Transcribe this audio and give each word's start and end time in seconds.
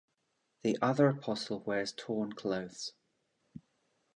The 0.63 0.79
other 0.81 1.09
apostle 1.09 1.59
wears 1.59 1.91
torn 1.95 2.33
clothes. 2.33 2.93